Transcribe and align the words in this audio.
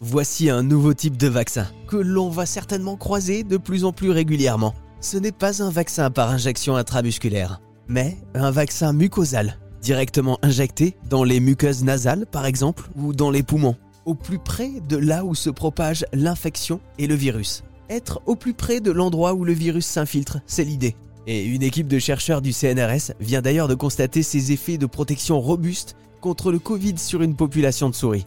Voici 0.00 0.50
un 0.50 0.62
nouveau 0.62 0.92
type 0.92 1.16
de 1.16 1.26
vaccin 1.26 1.66
que 1.88 1.96
l'on 1.96 2.28
va 2.28 2.44
certainement 2.44 2.98
croiser 2.98 3.44
de 3.44 3.56
plus 3.56 3.86
en 3.86 3.92
plus 3.92 4.10
régulièrement. 4.10 4.74
Ce 5.00 5.16
n'est 5.16 5.32
pas 5.32 5.62
un 5.62 5.70
vaccin 5.70 6.10
par 6.10 6.30
injection 6.30 6.76
intramusculaire, 6.76 7.62
mais 7.88 8.18
un 8.34 8.50
vaccin 8.50 8.92
mucosal, 8.92 9.58
directement 9.80 10.38
injecté 10.42 10.96
dans 11.08 11.24
les 11.24 11.40
muqueuses 11.40 11.82
nasales 11.82 12.26
par 12.26 12.44
exemple 12.44 12.90
ou 12.94 13.14
dans 13.14 13.30
les 13.30 13.42
poumons, 13.42 13.76
au 14.04 14.14
plus 14.14 14.38
près 14.38 14.82
de 14.86 14.98
là 14.98 15.24
où 15.24 15.34
se 15.34 15.48
propage 15.48 16.04
l'infection 16.12 16.78
et 16.98 17.06
le 17.06 17.14
virus. 17.14 17.64
Être 17.88 18.20
au 18.26 18.36
plus 18.36 18.52
près 18.52 18.80
de 18.80 18.90
l'endroit 18.90 19.32
où 19.32 19.46
le 19.46 19.54
virus 19.54 19.86
s'infiltre, 19.86 20.40
c'est 20.46 20.64
l'idée. 20.64 20.94
Et 21.26 21.42
une 21.46 21.62
équipe 21.62 21.88
de 21.88 21.98
chercheurs 21.98 22.42
du 22.42 22.52
CNRS 22.52 23.14
vient 23.18 23.40
d'ailleurs 23.40 23.66
de 23.66 23.74
constater 23.74 24.22
ces 24.22 24.52
effets 24.52 24.76
de 24.76 24.84
protection 24.84 25.40
robustes 25.40 25.96
contre 26.20 26.52
le 26.52 26.58
Covid 26.58 26.98
sur 26.98 27.22
une 27.22 27.34
population 27.34 27.88
de 27.88 27.94
souris. 27.94 28.26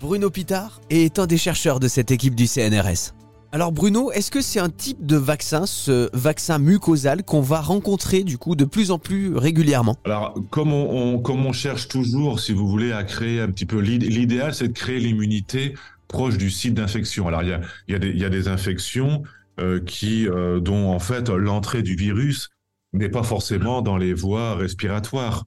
Bruno 0.00 0.30
Pitard 0.30 0.80
est 0.88 1.18
un 1.18 1.26
des 1.26 1.36
chercheurs 1.36 1.78
de 1.78 1.86
cette 1.86 2.10
équipe 2.10 2.34
du 2.34 2.46
CNRS. 2.46 3.12
Alors 3.52 3.70
Bruno, 3.70 4.10
est-ce 4.12 4.30
que 4.30 4.40
c'est 4.40 4.58
un 4.58 4.70
type 4.70 5.04
de 5.04 5.16
vaccin, 5.16 5.66
ce 5.66 6.08
vaccin 6.16 6.58
mucosal, 6.58 7.22
qu'on 7.22 7.42
va 7.42 7.60
rencontrer 7.60 8.24
du 8.24 8.38
coup 8.38 8.56
de 8.56 8.64
plus 8.64 8.92
en 8.92 8.98
plus 8.98 9.36
régulièrement? 9.36 9.96
Alors 10.06 10.34
comme 10.48 10.72
on, 10.72 11.18
comme 11.18 11.44
on 11.44 11.52
cherche 11.52 11.86
toujours, 11.88 12.40
si 12.40 12.54
vous 12.54 12.66
voulez, 12.66 12.92
à 12.92 13.04
créer 13.04 13.40
un 13.40 13.48
petit 13.50 13.66
peu 13.66 13.78
l'idéal, 13.78 14.54
c'est 14.54 14.68
de 14.68 14.72
créer 14.72 15.00
l'immunité 15.00 15.74
proche 16.08 16.38
du 16.38 16.50
site 16.50 16.72
d'infection. 16.72 17.28
Alors 17.28 17.42
il 17.42 17.50
y 17.50 17.94
a, 17.94 17.98
y 17.98 18.24
a 18.24 18.30
des 18.30 18.48
infections 18.48 19.22
euh, 19.60 19.80
qui, 19.84 20.26
euh, 20.26 20.60
dont 20.60 20.88
en 20.88 20.98
fait 20.98 21.28
l'entrée 21.28 21.82
du 21.82 21.94
virus 21.94 22.48
n'est 22.94 23.10
pas 23.10 23.22
forcément 23.22 23.82
dans 23.82 23.98
les 23.98 24.14
voies 24.14 24.54
respiratoires. 24.54 25.44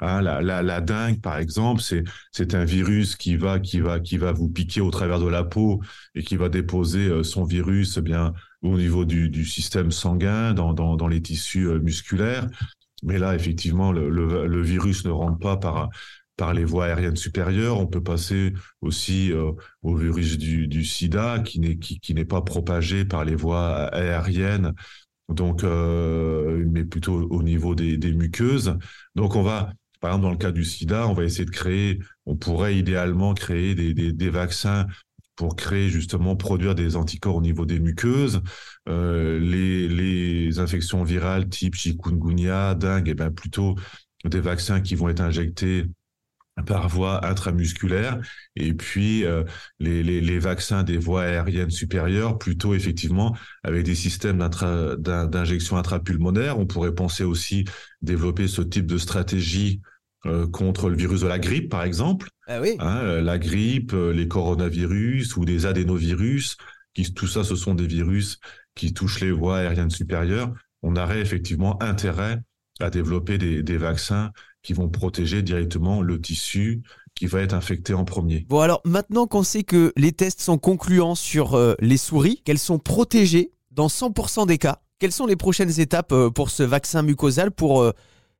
Hein, 0.00 0.20
la, 0.22 0.62
la, 0.62 0.80
dengue, 0.80 1.20
par 1.20 1.38
exemple, 1.38 1.82
c'est 2.32 2.54
un 2.54 2.64
virus 2.64 3.16
qui 3.16 3.36
va 3.36 3.58
qui 3.58 3.80
va 3.80 3.98
qui 3.98 4.16
va 4.16 4.30
vous 4.30 4.48
piquer 4.48 4.80
au 4.80 4.90
travers 4.92 5.18
de 5.18 5.26
la 5.26 5.42
peau 5.42 5.82
et 6.14 6.22
qui 6.22 6.36
va 6.36 6.48
déposer 6.48 7.08
euh, 7.08 7.24
son 7.24 7.42
virus 7.44 7.96
eh 7.96 8.02
bien 8.02 8.32
au 8.62 8.76
niveau 8.76 9.04
du, 9.04 9.28
du 9.28 9.44
système 9.44 9.90
sanguin, 9.90 10.52
dans, 10.54 10.72
dans, 10.72 11.08
les 11.08 11.20
tissus 11.20 11.66
euh, 11.66 11.80
musculaires. 11.80 12.46
Mais 13.02 13.18
là, 13.18 13.34
effectivement, 13.34 13.90
le, 13.92 14.08
le, 14.08 14.62
virus 14.62 15.04
ne 15.04 15.10
rentre 15.10 15.38
pas 15.38 15.56
par 15.56 15.90
par 16.36 16.54
les 16.54 16.64
voies 16.64 16.86
aériennes 16.86 17.16
supérieures. 17.16 17.80
On 17.80 17.86
peut 17.88 18.02
passer 18.02 18.54
aussi 18.80 19.32
euh, 19.32 19.50
au 19.82 19.96
virus 19.96 20.38
du, 20.38 20.84
SIDA 20.84 21.40
qui 21.40 21.58
n'est 21.58 21.76
qui, 21.78 21.98
qui 21.98 22.14
pas 22.24 22.42
propagé 22.42 23.04
par 23.04 23.24
les 23.24 23.34
voies 23.34 23.86
aériennes 23.86 24.72
donc 25.28 25.62
mais 25.62 26.84
plutôt 26.86 27.28
au 27.30 27.42
niveau 27.42 27.74
des, 27.74 27.98
des, 27.98 28.12
muqueuses. 28.12 28.78
Donc 29.14 29.36
on 29.36 29.42
va 29.42 29.72
par 30.00 30.10
exemple, 30.10 30.24
dans 30.24 30.30
le 30.30 30.36
cas 30.36 30.52
du 30.52 30.64
sida, 30.64 31.08
on 31.08 31.14
va 31.14 31.24
essayer 31.24 31.44
de 31.44 31.50
créer, 31.50 31.98
on 32.26 32.36
pourrait 32.36 32.76
idéalement 32.76 33.34
créer 33.34 33.74
des, 33.74 33.94
des, 33.94 34.12
des 34.12 34.30
vaccins 34.30 34.86
pour 35.38 35.54
créer 35.54 35.88
justement, 35.88 36.34
produire 36.36 36.74
des 36.74 36.96
anticorps 36.96 37.36
au 37.36 37.40
niveau 37.40 37.64
des 37.64 37.78
muqueuses. 37.78 38.42
Euh, 38.88 39.38
les, 39.38 39.88
les 39.88 40.58
infections 40.58 41.04
virales 41.04 41.48
type 41.48 41.76
chikungunya, 41.76 42.74
dengue, 42.74 43.08
et 43.08 43.12
eh 43.12 43.14
bien 43.14 43.30
plutôt 43.30 43.76
des 44.24 44.40
vaccins 44.40 44.80
qui 44.80 44.96
vont 44.96 45.08
être 45.08 45.20
injectés 45.20 45.86
par 46.66 46.88
voie 46.88 47.24
intramusculaire 47.26 48.18
et 48.56 48.74
puis 48.74 49.24
euh, 49.24 49.44
les, 49.78 50.02
les, 50.02 50.20
les, 50.20 50.38
vaccins 50.38 50.82
des 50.82 50.98
voies 50.98 51.22
aériennes 51.22 51.70
supérieures 51.70 52.38
plutôt 52.38 52.74
effectivement 52.74 53.36
avec 53.62 53.84
des 53.84 53.94
systèmes 53.94 54.38
d'injection 54.38 55.76
intrapulmonaire 55.76 56.58
on 56.58 56.66
pourrait 56.66 56.94
penser 56.94 57.24
aussi 57.24 57.64
développer 58.02 58.48
ce 58.48 58.62
type 58.62 58.86
de 58.86 58.98
stratégie 58.98 59.80
euh, 60.26 60.48
contre 60.48 60.88
le 60.88 60.96
virus 60.96 61.20
de 61.20 61.28
la 61.28 61.38
grippe, 61.38 61.70
par 61.70 61.84
exemple. 61.84 62.28
Ah 62.48 62.60
oui. 62.60 62.74
Hein, 62.80 62.98
euh, 63.02 63.20
la 63.20 63.38
grippe, 63.38 63.92
euh, 63.94 64.12
les 64.12 64.26
coronavirus 64.26 65.36
ou 65.36 65.44
des 65.44 65.64
adénovirus, 65.64 66.56
qui, 66.92 67.14
tout 67.14 67.28
ça, 67.28 67.44
ce 67.44 67.54
sont 67.54 67.74
des 67.74 67.86
virus 67.86 68.40
qui 68.74 68.92
touchent 68.92 69.20
les 69.20 69.30
voies 69.30 69.58
aériennes 69.58 69.90
supérieures. 69.90 70.52
On 70.82 70.96
aurait 70.96 71.20
effectivement 71.20 71.80
intérêt 71.80 72.40
à 72.80 72.90
développer 72.90 73.38
des, 73.38 73.62
des 73.62 73.76
vaccins 73.76 74.30
qui 74.62 74.72
vont 74.72 74.88
protéger 74.88 75.42
directement 75.42 76.02
le 76.02 76.20
tissu 76.20 76.82
qui 77.14 77.26
va 77.26 77.40
être 77.40 77.54
infecté 77.54 77.94
en 77.94 78.04
premier. 78.04 78.46
Bon 78.48 78.60
alors 78.60 78.80
maintenant 78.84 79.26
qu'on 79.26 79.42
sait 79.42 79.64
que 79.64 79.92
les 79.96 80.12
tests 80.12 80.40
sont 80.40 80.58
concluants 80.58 81.16
sur 81.16 81.54
euh, 81.54 81.74
les 81.80 81.96
souris, 81.96 82.42
qu'elles 82.44 82.58
sont 82.58 82.78
protégées 82.78 83.50
dans 83.72 83.88
100% 83.88 84.46
des 84.46 84.58
cas, 84.58 84.80
quelles 84.98 85.12
sont 85.12 85.26
les 85.26 85.36
prochaines 85.36 85.80
étapes 85.80 86.12
euh, 86.12 86.30
pour 86.30 86.50
ce 86.50 86.62
vaccin 86.62 87.02
mucosal 87.02 87.50
pour 87.50 87.82
euh, 87.82 87.92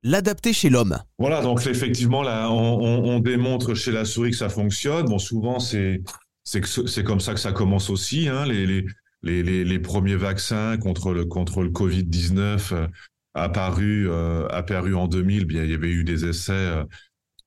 l'adapter 0.03 0.53
chez 0.53 0.71
l'homme? 0.71 0.99
Voilà, 1.19 1.43
donc 1.43 1.67
effectivement, 1.67 2.23
là, 2.23 2.51
on, 2.51 2.79
on, 3.05 3.19
démontre 3.21 3.75
chez 3.75 3.93
la 3.93 4.05
souris 4.05 4.31
que 4.31 4.37
ça 4.37 4.49
fonctionne. 4.49 5.07
Bon, 5.07 5.19
souvent, 5.19 5.59
c'est 5.59 6.03
c'est 6.45 7.05
comme 7.05 7.21
ça 7.21 7.35
que 7.35 7.41
ça 7.41 7.53
commence 7.53 7.91
aussi. 7.91 8.29
Hein, 8.29 8.47
les, 8.47 8.65
les, 8.65 8.85
les, 9.23 9.65
les, 9.65 9.79
premiers 9.79 10.17
vaccins 10.17 10.79
contre 10.79 11.13
le, 11.13 11.27
contre 11.27 11.63
le 11.63 11.69
Covid-19 11.69 12.89
euh, 13.39 13.45
apparus, 13.45 14.09
euh, 14.11 14.49
apparu 14.49 14.95
en 14.95 15.09
2000, 15.09 15.45
bien, 15.47 15.65
il 15.65 15.71
y 15.71 15.75
avait 15.75 15.91
eu 15.91 16.05
des 16.05 16.25
essais, 16.27 16.53
euh, 16.53 16.85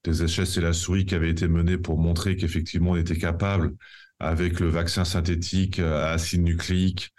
des 0.04 0.24
essais 0.24 0.46
chez 0.46 0.62
la 0.62 0.74
souris 0.74 1.06
qui 1.06 1.16
avaient 1.16 1.30
été 1.32 1.48
menés 1.48 1.78
pour 1.78 2.00
montrer 2.00 2.36
qu'effectivement, 2.38 2.92
on 2.92 2.96
était 2.98 3.18
capable, 3.18 3.74
avec 4.20 4.60
le 4.60 4.70
vaccin 4.70 5.06
synthétique 5.06 5.80
à 5.80 6.12
acide 6.12 6.44
nucléique, 6.44 7.12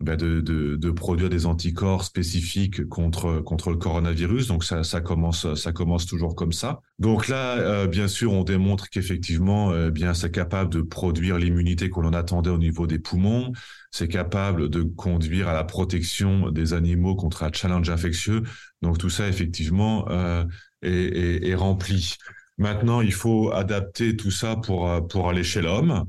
ben 0.00 0.16
de, 0.16 0.40
de, 0.40 0.90
produire 0.90 1.30
des 1.30 1.46
anticorps 1.46 2.04
spécifiques 2.04 2.84
contre 2.88 3.40
contre 3.40 3.70
le 3.70 3.76
coronavirus. 3.76 4.48
Donc 4.48 4.64
ça, 4.64 4.82
ça 4.82 5.00
commence 5.00 5.54
ça 5.54 5.72
commence 5.72 6.04
toujours 6.06 6.34
comme 6.34 6.52
ça. 6.52 6.80
Donc 6.98 7.28
là, 7.28 7.58
euh, 7.58 7.86
bien 7.86 8.08
sûr, 8.08 8.32
on 8.32 8.42
démontre 8.42 8.90
qu'effectivement, 8.90 9.70
euh, 9.70 9.90
bien 9.90 10.12
c'est 10.12 10.32
capable 10.32 10.72
de 10.72 10.82
produire 10.82 11.38
l'immunité 11.38 11.90
qu'on 11.90 12.04
en 12.04 12.12
attendait 12.12 12.50
au 12.50 12.58
niveau 12.58 12.86
des 12.86 12.98
poumons. 12.98 13.52
C'est 13.92 14.08
capable 14.08 14.68
de 14.68 14.82
conduire 14.82 15.48
à 15.48 15.52
la 15.52 15.64
protection 15.64 16.50
des 16.50 16.74
animaux 16.74 17.14
contre 17.14 17.44
un 17.44 17.52
challenge 17.52 17.88
infectieux. 17.88 18.42
Donc 18.82 18.98
tout 18.98 19.10
ça, 19.10 19.28
effectivement, 19.28 20.08
euh, 20.10 20.44
est, 20.82 20.90
est, 20.90 21.48
est 21.48 21.54
rempli. 21.54 22.16
Maintenant, 22.58 23.00
il 23.00 23.12
faut 23.12 23.52
adapter 23.52 24.16
tout 24.16 24.30
ça 24.32 24.56
pour 24.56 25.06
pour 25.08 25.28
aller 25.28 25.44
chez 25.44 25.62
l'homme. 25.62 26.04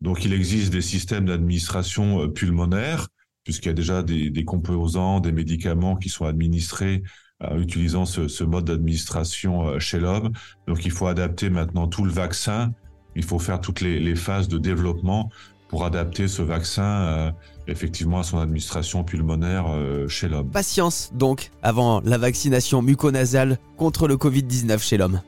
Donc, 0.00 0.24
il 0.24 0.32
existe 0.32 0.72
des 0.72 0.80
systèmes 0.80 1.26
d'administration 1.26 2.28
pulmonaire 2.30 3.08
puisqu'il 3.48 3.68
y 3.68 3.70
a 3.70 3.74
déjà 3.74 4.02
des, 4.02 4.44
composants, 4.44 5.20
des 5.20 5.32
médicaments 5.32 5.96
qui 5.96 6.10
sont 6.10 6.26
administrés 6.26 7.02
euh, 7.42 7.58
utilisant 7.58 8.04
ce, 8.04 8.44
mode 8.44 8.66
d'administration 8.66 9.68
euh, 9.68 9.78
chez 9.78 9.98
l'homme. 9.98 10.32
Donc 10.66 10.84
il 10.84 10.90
faut 10.90 11.06
adapter 11.06 11.48
maintenant 11.48 11.86
tout 11.86 12.04
le 12.04 12.12
vaccin, 12.12 12.74
il 13.16 13.24
faut 13.24 13.38
faire 13.38 13.62
toutes 13.62 13.80
les, 13.80 14.14
phases 14.16 14.48
de 14.48 14.58
développement 14.58 15.30
pour 15.70 15.86
adapter 15.86 16.28
ce 16.28 16.42
vaccin 16.42 16.82
euh, 16.82 17.30
effectivement 17.68 18.18
à 18.18 18.22
son 18.22 18.38
administration 18.38 19.02
pulmonaire 19.02 19.64
chez 20.08 20.28
l'homme. 20.28 20.50
Patience 20.50 21.10
donc 21.14 21.50
avant 21.62 22.02
la 22.04 22.18
vaccination 22.18 22.82
muconasale 22.82 23.56
contre 23.78 24.08
le 24.08 24.16
Covid-19 24.16 24.78
chez 24.78 24.98
l'homme. 24.98 25.22